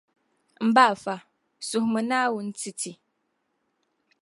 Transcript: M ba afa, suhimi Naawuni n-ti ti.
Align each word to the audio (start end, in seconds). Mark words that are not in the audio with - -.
M 0.67 0.69
ba 0.75 0.83
afa, 0.93 1.15
suhimi 1.67 2.01
Naawuni 2.09 2.49
n-ti 2.53 2.71
ti. 2.79 2.91